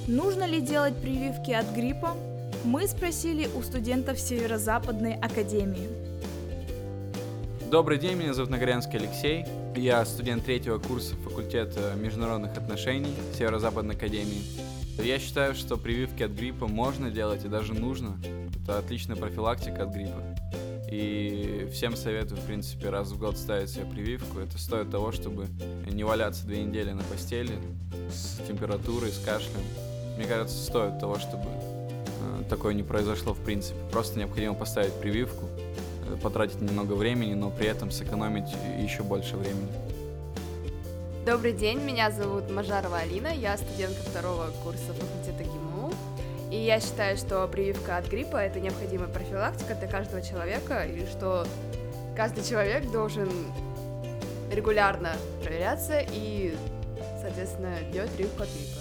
Нужно 0.09 0.45
ли 0.47 0.63
делать 0.63 0.97
прививки 0.97 1.51
от 1.51 1.71
гриппа? 1.75 2.17
Мы 2.65 2.89
спросили 2.89 3.47
у 3.55 3.63
студентов 3.63 4.19
Северо-Западной 4.19 5.13
академии. 5.17 5.87
Добрый 7.71 7.99
день, 7.99 8.17
меня 8.17 8.33
зовут 8.33 8.51
Нагорянский 8.51 8.99
Алексей. 8.99 9.45
Я 9.77 10.03
студент 10.07 10.47
третьего 10.47 10.79
курса 10.79 11.15
факультета 11.17 11.93
международных 11.95 12.57
отношений 12.57 13.13
Северо-Западной 13.37 13.97
академии. 13.97 14.41
Я 14.99 15.19
считаю, 15.19 15.55
что 15.55 15.77
прививки 15.77 16.23
от 16.23 16.31
гриппа 16.31 16.67
можно 16.69 17.11
делать 17.11 17.45
и 17.45 17.49
даже 17.49 17.75
нужно. 17.75 18.17
Это 18.63 18.79
отличная 18.79 19.17
профилактика 19.17 19.83
от 19.83 19.91
гриппа. 19.91 20.23
И 20.91 21.69
всем 21.71 21.97
советую, 21.97 22.41
в 22.41 22.47
принципе, 22.47 22.89
раз 22.89 23.11
в 23.11 23.19
год 23.19 23.37
ставить 23.37 23.69
себе 23.69 23.85
прививку. 23.85 24.39
Это 24.39 24.57
стоит 24.57 24.91
того, 24.91 25.13
чтобы 25.13 25.49
не 25.87 26.03
валяться 26.03 26.47
две 26.47 26.63
недели 26.63 26.93
на 26.93 27.03
постели 27.03 27.59
с 28.11 28.39
температурой, 28.49 29.11
с 29.11 29.19
кашлем. 29.19 29.61
Мне 30.19 30.27
кажется, 30.27 30.57
стоит 30.61 30.99
того, 30.99 31.17
чтобы 31.21 31.45
э, 31.45 32.43
такое 32.51 32.75
не 32.75 32.83
произошло 32.83 33.35
в 33.35 33.39
принципе. 33.39 33.79
Просто 33.93 34.19
необходимо 34.19 34.53
поставить 34.53 34.93
прививку, 34.95 35.45
потратить 36.25 36.61
немного 36.61 36.95
времени, 36.95 37.35
но 37.35 37.51
при 37.51 37.69
этом 37.69 37.93
сэкономить 37.93 38.49
еще 38.81 39.05
больше 39.05 39.37
времени. 39.37 39.69
Добрый 41.25 41.53
день, 41.53 41.79
меня 41.85 42.11
зовут 42.11 42.51
Мажарова 42.51 42.99
Алина, 42.99 43.29
я 43.29 43.57
студентка 43.57 44.03
второго 44.11 44.49
курса 44.65 44.93
факультета 44.93 45.45
ГИМУ. 45.45 45.93
И 46.51 46.57
я 46.57 46.81
считаю, 46.81 47.17
что 47.17 47.47
прививка 47.47 47.99
от 47.99 48.09
гриппа– 48.09 48.37
это 48.39 48.59
необходимая 48.59 49.09
профилактика 49.09 49.77
для 49.77 49.87
каждого 49.87 50.21
человека, 50.21 50.85
и 50.85 51.07
что 51.07 51.47
каждый 52.17 52.43
человек 52.43 52.91
должен 52.91 53.29
регулярно 54.51 55.13
проверяться 55.45 56.01
и, 56.01 56.57
соответственно, 57.21 57.77
делать 57.93 58.11
прививку 58.11 58.43
от 58.43 58.49
гриппа, 58.49 58.78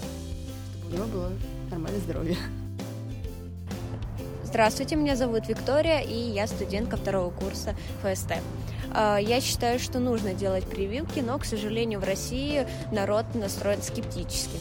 у 0.89 0.93
него 0.93 1.05
было 1.05 1.31
нормальное 1.69 1.99
здоровье. 1.99 2.37
Здравствуйте, 4.43 4.95
меня 4.95 5.15
зовут 5.15 5.47
Виктория, 5.47 5.99
и 5.99 6.15
я 6.15 6.47
студентка 6.47 6.95
второго 6.95 7.31
курса 7.31 7.75
ФСТ. 8.01 8.35
А, 8.93 9.17
я 9.17 9.41
считаю, 9.41 9.77
что 9.77 9.99
нужно 9.99 10.33
делать 10.33 10.65
прививки, 10.65 11.19
но, 11.19 11.37
к 11.37 11.45
сожалению, 11.45 11.99
в 11.99 12.05
России 12.05 12.65
народ 12.91 13.25
настроен 13.35 13.81
скептически. 13.81 14.57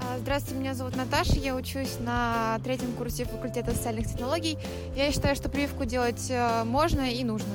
А, 0.00 0.18
здравствуйте, 0.18 0.60
меня 0.60 0.74
зовут 0.74 0.96
Наташа, 0.96 1.34
я 1.34 1.54
учусь 1.54 1.98
на 2.00 2.58
третьем 2.64 2.92
курсе 2.94 3.26
факультета 3.26 3.72
социальных 3.72 4.06
технологий. 4.06 4.58
Я 4.96 5.12
считаю, 5.12 5.36
что 5.36 5.50
прививку 5.50 5.84
делать 5.84 6.26
э, 6.30 6.64
можно 6.64 7.10
и 7.12 7.22
нужно. 7.22 7.52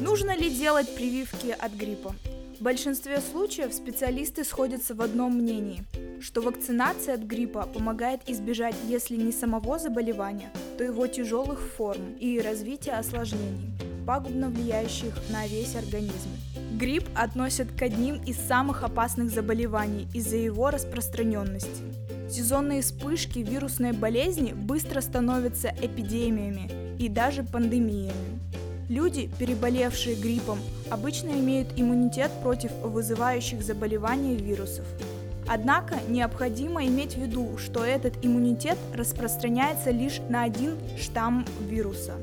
Нужно 0.00 0.36
ли 0.36 0.50
делать 0.50 0.92
прививки 0.94 1.54
от 1.58 1.72
гриппа? 1.72 2.14
В 2.60 2.62
большинстве 2.62 3.22
случаев 3.22 3.72
специалисты 3.72 4.44
сходятся 4.44 4.94
в 4.94 5.00
одном 5.00 5.34
мнении, 5.34 5.82
что 6.20 6.42
вакцинация 6.42 7.14
от 7.14 7.22
гриппа 7.22 7.62
помогает 7.62 8.20
избежать, 8.26 8.74
если 8.86 9.16
не 9.16 9.32
самого 9.32 9.78
заболевания, 9.78 10.50
то 10.76 10.84
его 10.84 11.06
тяжелых 11.06 11.58
форм 11.58 12.12
и 12.20 12.38
развития 12.38 12.98
осложнений, 12.98 13.70
пагубно 14.06 14.50
влияющих 14.50 15.14
на 15.30 15.46
весь 15.46 15.74
организм. 15.74 16.28
Грипп 16.72 17.08
относят 17.14 17.68
к 17.72 17.80
одним 17.80 18.22
из 18.24 18.36
самых 18.36 18.82
опасных 18.82 19.30
заболеваний 19.30 20.06
из-за 20.12 20.36
его 20.36 20.68
распространенности. 20.68 21.82
Сезонные 22.30 22.82
вспышки 22.82 23.38
вирусной 23.38 23.92
болезни 23.92 24.52
быстро 24.52 25.00
становятся 25.00 25.74
эпидемиями 25.80 26.70
и 26.98 27.08
даже 27.08 27.42
пандемиями. 27.42 28.39
Люди, 28.90 29.30
переболевшие 29.38 30.16
гриппом, 30.16 30.58
обычно 30.90 31.28
имеют 31.28 31.68
иммунитет 31.76 32.32
против 32.42 32.72
вызывающих 32.82 33.62
заболевания 33.62 34.34
вирусов. 34.34 34.84
Однако 35.46 35.94
необходимо 36.08 36.84
иметь 36.84 37.14
в 37.14 37.18
виду, 37.18 37.56
что 37.56 37.84
этот 37.84 38.14
иммунитет 38.24 38.76
распространяется 38.92 39.92
лишь 39.92 40.18
на 40.28 40.42
один 40.42 40.76
штамм 41.00 41.46
вируса. 41.60 42.14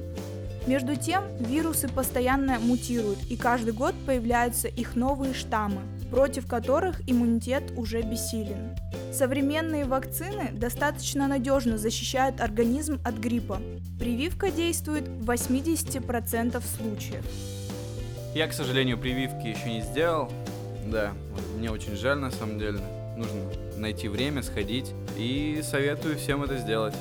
Между 0.68 0.98
тем, 0.98 1.24
вирусы 1.40 1.88
постоянно 1.88 2.60
мутируют, 2.60 3.20
и 3.30 3.38
каждый 3.38 3.72
год 3.72 3.96
появляются 4.06 4.68
их 4.68 4.98
новые 4.98 5.34
штаммы, 5.34 5.84
против 6.12 6.48
которых 6.48 7.00
иммунитет 7.10 7.64
уже 7.78 8.02
бессилен. 8.02 8.76
Современные 9.14 9.86
вакцины 9.86 10.52
достаточно 10.52 11.28
надежно 11.28 11.78
защищают 11.78 12.42
организм 12.42 13.00
от 13.04 13.16
гриппа. 13.16 13.60
Прививка 14.00 14.52
действует 14.52 15.08
в 15.08 15.30
80% 15.30 16.62
случаев. 16.78 17.26
Я, 18.36 18.48
к 18.48 18.54
сожалению, 18.54 18.98
прививки 18.98 19.48
еще 19.48 19.70
не 19.70 19.82
сделал. 19.82 20.32
Да, 20.86 21.14
мне 21.58 21.72
очень 21.72 21.96
жаль 21.96 22.18
на 22.18 22.32
самом 22.32 22.60
деле. 22.60 22.80
Нужно 23.18 23.42
найти 23.78 24.08
время, 24.08 24.44
сходить. 24.44 24.92
И 25.18 25.62
советую 25.64 26.18
всем 26.18 26.44
это 26.44 26.58
сделать. 26.58 26.94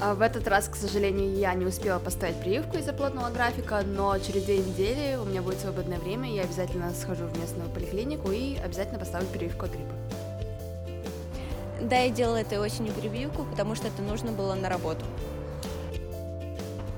А 0.00 0.14
в 0.14 0.22
этот 0.22 0.46
раз, 0.46 0.68
к 0.68 0.76
сожалению, 0.76 1.36
я 1.36 1.52
не 1.54 1.66
успела 1.66 1.98
поставить 1.98 2.36
прививку 2.36 2.78
из-за 2.78 2.92
плотного 2.92 3.30
графика, 3.30 3.82
но 3.84 4.16
через 4.18 4.44
две 4.44 4.58
недели 4.58 5.16
у 5.16 5.24
меня 5.24 5.42
будет 5.42 5.58
свободное 5.58 5.98
время, 5.98 6.32
я 6.32 6.42
обязательно 6.42 6.92
схожу 6.94 7.26
в 7.26 7.36
местную 7.38 7.68
поликлинику 7.70 8.30
и 8.30 8.56
обязательно 8.56 9.00
поставлю 9.00 9.26
прививку 9.26 9.64
от 9.64 9.72
гриппа. 9.72 9.97
Да, 11.88 11.96
я 11.96 12.10
делала 12.10 12.36
этой 12.36 12.58
осенью 12.58 12.92
прививку, 12.92 13.44
потому 13.44 13.74
что 13.74 13.88
это 13.88 14.02
нужно 14.02 14.32
было 14.32 14.54
на 14.54 14.68
работу. 14.68 15.06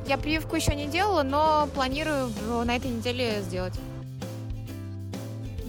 Я 0.08 0.18
прививку 0.18 0.56
еще 0.56 0.74
не 0.74 0.86
делала, 0.86 1.22
но 1.22 1.68
планирую 1.72 2.30
на 2.64 2.74
этой 2.74 2.90
неделе 2.90 3.40
сделать. 3.42 3.74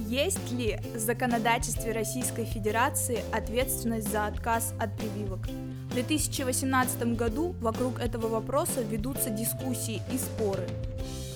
Есть 0.08 0.52
ли 0.52 0.80
в 0.96 0.98
законодательстве 0.98 1.92
Российской 1.92 2.46
Федерации 2.46 3.24
ответственность 3.32 4.12
за 4.12 4.26
отказ 4.26 4.74
от 4.80 4.98
прививок? 4.98 5.48
В 5.92 5.94
2018 5.94 7.16
году 7.16 7.54
вокруг 7.62 8.00
этого 8.00 8.28
вопроса 8.28 8.82
ведутся 8.82 9.30
дискуссии 9.30 10.02
и 10.12 10.18
споры. 10.18 10.68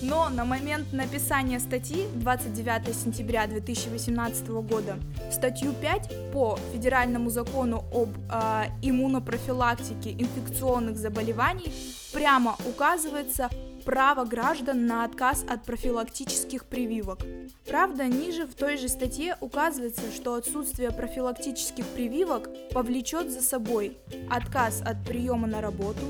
Но 0.01 0.29
на 0.29 0.45
момент 0.45 0.93
написания 0.93 1.59
статьи 1.59 2.07
29 2.15 2.95
сентября 2.95 3.47
2018 3.47 4.47
года 4.47 4.97
статью 5.31 5.73
5 5.73 6.31
по 6.33 6.57
федеральному 6.73 7.29
закону 7.29 7.85
об 7.93 8.09
э, 8.31 8.65
иммунопрофилактике 8.81 10.11
инфекционных 10.11 10.97
заболеваний 10.97 11.71
прямо 12.13 12.55
указывается 12.67 13.49
право 13.85 14.25
граждан 14.25 14.87
на 14.87 15.05
отказ 15.05 15.45
от 15.47 15.63
профилактических 15.63 16.65
прививок. 16.65 17.19
Правда, 17.67 18.05
ниже 18.05 18.45
в 18.45 18.55
той 18.55 18.77
же 18.77 18.89
статье 18.89 19.37
указывается, 19.39 20.11
что 20.13 20.33
отсутствие 20.33 20.91
профилактических 20.91 21.85
прививок 21.85 22.49
повлечет 22.71 23.31
за 23.31 23.41
собой 23.41 23.97
отказ 24.29 24.81
от 24.83 25.03
приема 25.05 25.47
на 25.47 25.61
работу, 25.61 26.01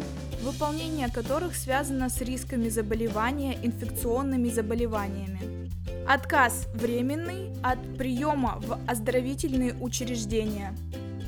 выполнение 0.41 1.11
которых 1.11 1.55
связано 1.55 2.09
с 2.09 2.21
рисками 2.21 2.69
заболевания 2.69 3.57
инфекционными 3.61 4.49
заболеваниями. 4.49 5.69
Отказ 6.07 6.67
временный 6.75 7.51
от 7.63 7.79
приема 7.97 8.59
в 8.59 8.79
оздоровительные 8.87 9.73
учреждения. 9.73 10.73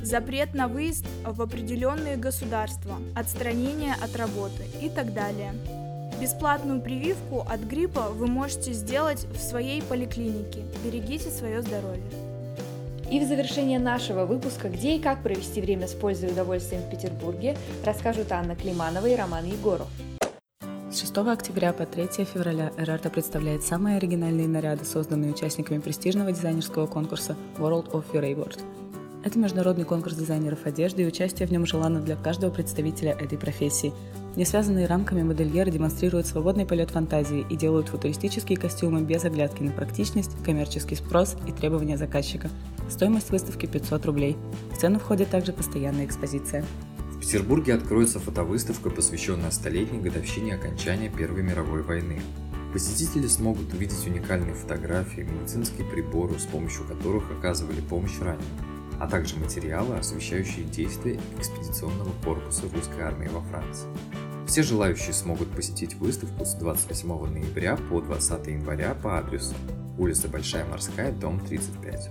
Запрет 0.04 0.54
на 0.54 0.68
выезд 0.68 1.06
в 1.26 1.42
определенные 1.42 2.16
государства, 2.16 2.98
отстранение 3.16 3.96
от 4.02 4.16
работы 4.16 4.64
и 4.82 4.88
так 4.88 5.14
далее. 5.14 5.54
Бесплатную 6.20 6.82
прививку 6.82 7.46
от 7.48 7.60
гриппа 7.62 8.10
вы 8.10 8.26
можете 8.26 8.74
сделать 8.74 9.26
в 9.26 9.38
своей 9.38 9.84
поликлинике. 9.84 10.64
Берегите 10.84 11.30
свое 11.30 11.62
здоровье. 11.62 12.02
И 13.12 13.20
в 13.20 13.28
завершение 13.28 13.78
нашего 13.78 14.26
выпуска 14.26 14.68
«Где 14.68 14.96
и 14.96 15.00
как 15.00 15.22
провести 15.22 15.62
время 15.62 15.88
с 15.88 15.94
пользой 15.94 16.30
и 16.30 16.32
удовольствием 16.32 16.82
в 16.82 16.90
Петербурге» 16.90 17.56
расскажут 17.86 18.32
Анна 18.32 18.56
Климанова 18.56 19.06
и 19.06 19.16
Роман 19.16 19.46
Егоров. 19.46 19.88
С 20.90 21.00
6 21.02 21.18
октября 21.18 21.72
по 21.72 21.86
3 21.86 22.26
февраля 22.26 22.72
РРТ 22.78 23.12
представляет 23.12 23.64
самые 23.64 23.98
оригинальные 23.98 24.48
наряды, 24.48 24.86
созданные 24.86 25.32
участниками 25.32 25.78
престижного 25.78 26.32
дизайнерского 26.32 26.88
конкурса 26.88 27.36
World 27.60 27.92
of 27.92 28.06
Your 28.12 28.24
World. 28.36 28.60
Это 29.24 29.38
международный 29.38 29.86
конкурс 29.86 30.16
дизайнеров 30.16 30.66
одежды, 30.66 31.04
и 31.04 31.08
участие 31.08 31.48
в 31.48 31.52
нем 31.52 31.68
желано 31.68 32.02
для 32.02 32.16
каждого 32.16 32.50
представителя 32.50 33.12
этой 33.12 33.38
профессии. 33.38 33.94
Не 34.38 34.46
связанные 34.46 34.86
рамками 34.86 35.24
модельеры 35.24 35.72
демонстрируют 35.72 36.28
свободный 36.28 36.68
полет 36.68 36.92
фантазии 36.92 37.44
и 37.50 37.56
делают 37.56 37.90
футуристические 37.90 38.56
костюмы 38.56 39.02
без 39.02 39.26
оглядки 39.26 39.64
на 39.64 39.72
практичность, 39.72 40.30
коммерческий 40.46 40.94
спрос 40.94 41.36
и 41.48 41.52
требования 41.52 41.98
заказчика. 41.98 42.48
Стоимость 42.88 43.32
выставки 43.32 43.66
500 43.66 44.06
рублей. 44.06 44.38
В 44.72 44.78
цену 44.78 45.00
входит 45.00 45.32
также 45.32 45.54
постоянная 45.54 46.06
экспозиция. 46.06 46.64
В 47.14 47.20
Петербурге 47.20 47.74
откроется 47.74 48.20
фотовыставка, 48.20 48.92
посвященная 48.92 49.50
столетней 49.50 50.02
годовщине 50.02 50.54
окончания 50.54 51.10
Первой 51.10 51.42
мировой 51.42 51.82
войны. 51.82 52.22
Посетители 52.74 53.26
смогут 53.26 53.74
увидеть 53.74 54.06
уникальные 54.06 54.54
фотографии, 54.54 55.22
медицинские 55.22 55.88
приборы, 55.88 56.38
с 56.38 56.46
помощью 56.46 56.86
которых 56.86 57.32
оказывали 57.32 57.82
помощь 57.82 58.20
раненым 58.20 58.46
а 59.00 59.08
также 59.08 59.38
материалы, 59.38 59.96
освещающие 59.98 60.66
действия 60.66 61.20
экспедиционного 61.38 62.12
корпуса 62.24 62.64
русской 62.74 63.02
армии 63.02 63.28
во 63.28 63.42
Франции. 63.42 63.88
Все 64.48 64.64
желающие 64.64 65.14
смогут 65.14 65.52
посетить 65.52 65.96
выставку 65.96 66.46
с 66.46 66.54
28 66.54 67.10
ноября 67.26 67.76
по 67.76 68.00
20 68.00 68.48
января 68.48 68.96
по 68.96 69.20
адресу 69.20 69.54
улица 69.98 70.30
Большая 70.30 70.64
Морская, 70.66 71.12
дом 71.12 71.42
35. 71.42 72.10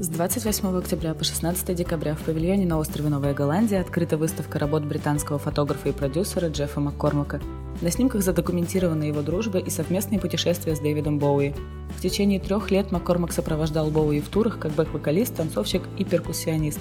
С 0.00 0.08
28 0.08 0.76
октября 0.76 1.14
по 1.14 1.22
16 1.22 1.76
декабря 1.76 2.16
в 2.16 2.22
павильоне 2.22 2.66
на 2.66 2.78
острове 2.78 3.08
Новая 3.10 3.32
Голландия 3.32 3.80
открыта 3.80 4.16
выставка 4.16 4.58
работ 4.58 4.84
британского 4.84 5.38
фотографа 5.38 5.90
и 5.90 5.92
продюсера 5.92 6.48
Джеффа 6.48 6.80
Маккормака. 6.80 7.40
На 7.80 7.90
снимках 7.92 8.22
задокументирована 8.22 9.04
его 9.04 9.22
дружба 9.22 9.58
и 9.58 9.70
совместные 9.70 10.18
путешествия 10.18 10.74
с 10.74 10.80
Дэвидом 10.80 11.20
Боуи. 11.20 11.54
В 11.96 12.00
течение 12.00 12.40
трех 12.40 12.72
лет 12.72 12.90
Маккормак 12.90 13.32
сопровождал 13.32 13.88
Боуи 13.90 14.20
в 14.20 14.28
турах 14.28 14.58
как 14.58 14.72
бэк-вокалист, 14.72 15.36
танцовщик 15.36 15.82
и 15.96 16.04
перкуссионист. 16.04 16.80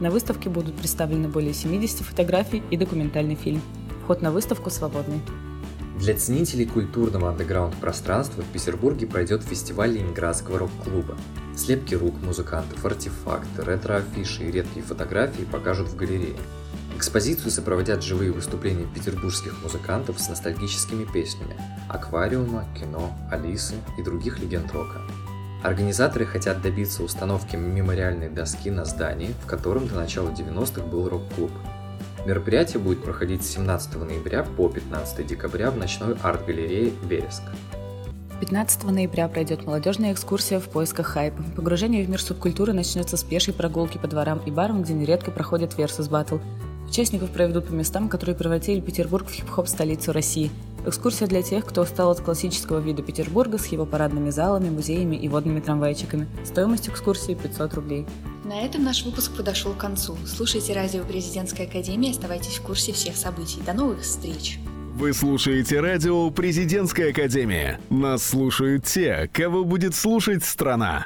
На 0.00 0.10
выставке 0.10 0.50
будут 0.50 0.74
представлены 0.74 1.28
более 1.28 1.54
70 1.54 2.00
фотографий 2.00 2.62
и 2.70 2.76
документальный 2.76 3.36
фильм. 3.36 3.62
Вход 4.06 4.22
на 4.22 4.30
выставку 4.30 4.70
свободный. 4.70 5.20
Для 5.98 6.16
ценителей 6.16 6.64
культурного 6.64 7.30
андеграунд-пространства 7.30 8.42
в 8.42 8.46
Петербурге 8.52 9.08
пройдет 9.08 9.42
фестиваль 9.42 9.94
Ленинградского 9.94 10.60
рок-клуба. 10.60 11.16
Слепки 11.56 11.96
рук 11.96 12.14
музыкантов, 12.22 12.84
артефакты, 12.84 13.64
ретро-афиши 13.64 14.44
и 14.44 14.52
редкие 14.52 14.86
фотографии 14.86 15.42
покажут 15.42 15.88
в 15.88 15.96
галерее. 15.96 16.36
Экспозицию 16.94 17.50
сопроводят 17.50 18.04
живые 18.04 18.30
выступления 18.30 18.86
петербургских 18.86 19.60
музыкантов 19.64 20.20
с 20.20 20.28
ностальгическими 20.28 21.04
песнями 21.04 21.56
«Аквариума», 21.88 22.64
«Кино», 22.78 23.12
«Алисы» 23.32 23.74
и 23.98 24.04
других 24.04 24.38
легенд 24.38 24.72
рока. 24.72 25.00
Организаторы 25.64 26.26
хотят 26.26 26.62
добиться 26.62 27.02
установки 27.02 27.56
мемориальной 27.56 28.28
доски 28.28 28.70
на 28.70 28.84
здании, 28.84 29.34
в 29.42 29.46
котором 29.46 29.88
до 29.88 29.96
начала 29.96 30.28
90-х 30.28 30.82
был 30.82 31.08
рок-клуб– 31.08 31.50
Мероприятие 32.26 32.80
будет 32.80 33.04
проходить 33.04 33.44
с 33.44 33.50
17 33.50 33.94
ноября 34.04 34.42
по 34.42 34.68
15 34.68 35.24
декабря 35.24 35.70
в 35.70 35.76
ночной 35.76 36.16
арт-галерее 36.20 36.92
«Вереск». 37.04 37.44
15 38.40 38.82
ноября 38.90 39.28
пройдет 39.28 39.64
молодежная 39.64 40.12
экскурсия 40.12 40.58
в 40.58 40.64
поисках 40.64 41.06
хайпа. 41.06 41.40
Погружение 41.54 42.04
в 42.04 42.10
мир 42.10 42.20
субкультуры 42.20 42.72
начнется 42.72 43.16
с 43.16 43.22
пешей 43.22 43.54
прогулки 43.54 43.96
по 43.98 44.08
дворам 44.08 44.40
и 44.44 44.50
барам, 44.50 44.82
где 44.82 44.92
нередко 44.92 45.30
проходит 45.30 45.74
Versus 45.74 46.10
Battle. 46.10 46.40
Участников 46.88 47.30
проведут 47.30 47.68
по 47.68 47.72
местам, 47.72 48.08
которые 48.08 48.34
превратили 48.34 48.80
Петербург 48.80 49.28
в 49.28 49.32
хип-хоп 49.32 49.68
столицу 49.68 50.10
России. 50.12 50.50
Экскурсия 50.84 51.28
для 51.28 51.42
тех, 51.42 51.64
кто 51.64 51.82
устал 51.82 52.10
от 52.10 52.20
классического 52.20 52.80
вида 52.80 53.02
Петербурга 53.02 53.56
с 53.56 53.66
его 53.66 53.86
парадными 53.86 54.30
залами, 54.30 54.68
музеями 54.68 55.14
и 55.14 55.28
водными 55.28 55.60
трамвайчиками. 55.60 56.26
Стоимость 56.44 56.88
экскурсии 56.88 57.34
500 57.34 57.74
рублей. 57.74 58.04
На 58.46 58.60
этом 58.60 58.84
наш 58.84 59.02
выпуск 59.02 59.32
подошел 59.36 59.72
к 59.72 59.78
концу. 59.78 60.16
Слушайте 60.24 60.72
радио 60.72 61.02
Президентской 61.02 61.66
Академии, 61.66 62.12
оставайтесь 62.12 62.58
в 62.58 62.62
курсе 62.62 62.92
всех 62.92 63.16
событий. 63.16 63.60
До 63.66 63.72
новых 63.72 64.02
встреч! 64.02 64.60
Вы 64.94 65.12
слушаете 65.12 65.80
радио 65.80 66.30
Президентская 66.30 67.10
Академия. 67.10 67.78
Нас 67.90 68.22
слушают 68.22 68.84
те, 68.84 69.28
кого 69.32 69.64
будет 69.64 69.94
слушать 69.94 70.42
страна. 70.42 71.04